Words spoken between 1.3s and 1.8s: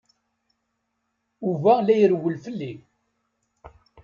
Yuba